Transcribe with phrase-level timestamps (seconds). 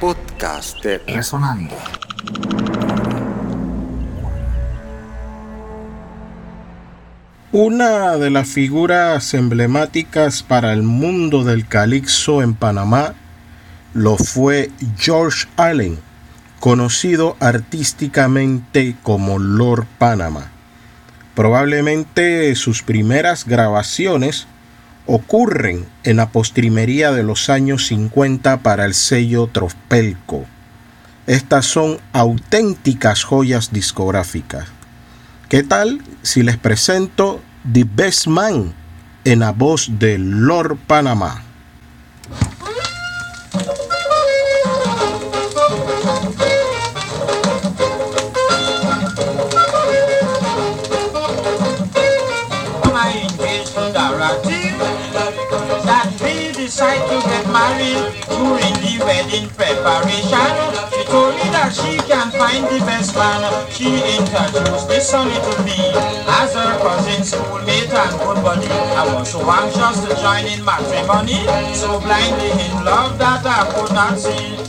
[0.00, 1.76] Podcast de Resonando.
[7.52, 13.12] Una de las figuras emblemáticas para el mundo del calixo en Panamá
[13.92, 15.98] lo fue George Allen,
[16.60, 20.50] conocido artísticamente como Lord Panama.
[21.34, 24.46] Probablemente sus primeras grabaciones
[25.12, 30.44] ocurren en la postrimería de los años 50 para el sello Trospelco.
[31.26, 34.68] Estas son auténticas joyas discográficas.
[35.48, 38.72] ¿Qué tal si les presento The Best Man
[39.24, 41.42] en la voz de Lord Panamá?
[57.70, 60.50] Married during the wedding preparation.
[60.90, 63.42] She told me that she can find the best man.
[63.70, 65.78] She introduced this sonny to me
[66.40, 68.68] as her cousin, schoolmate, and good buddy.
[68.68, 73.92] I was so anxious to join in matrimony, so blindly in love that I could
[73.94, 74.60] not see.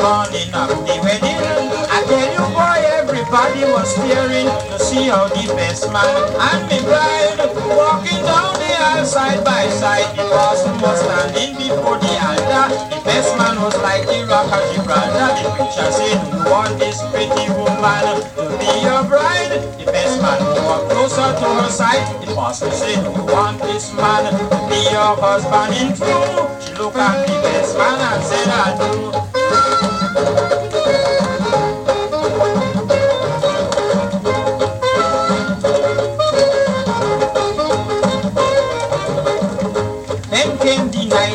[0.00, 1.36] The morning of the wedding.
[1.92, 6.08] I tell you, boy, everybody was staring to see how the best man
[6.40, 7.36] and me bride
[7.68, 10.08] walking down the aisle side by side.
[10.16, 12.80] The pastor was standing before the altar.
[12.88, 15.36] The best man was like the rock of Gibraltar.
[15.36, 20.40] The preacher said, "You want this pretty woman to be your bride?" The best man
[20.64, 22.08] walked closer to her side.
[22.24, 26.96] The pastor said, "You want this man to be your husband in true?" She looked
[26.96, 29.29] at the best man and said, "I do."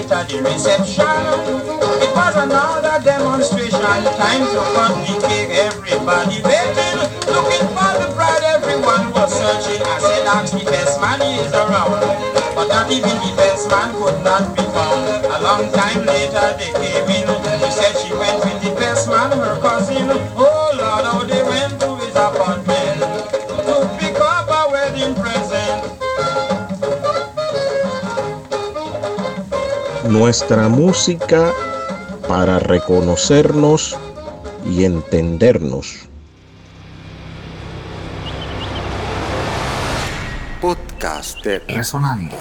[0.08, 1.06] Night of the reception.
[2.02, 3.80] It was another demonstration.
[3.80, 5.50] Time to cake.
[5.52, 6.98] Everybody waiting,
[7.34, 8.44] looking for the bride.
[8.44, 9.82] Everyone was searching.
[9.82, 12.02] I said, ask the best man is around.
[12.56, 15.26] But not even the best man could not be found.
[15.26, 17.35] A long time later they came in.
[30.10, 31.52] Nuestra música
[32.28, 33.98] para reconocernos
[34.64, 36.08] y entendernos.
[40.62, 42.36] Podcast de Resonando.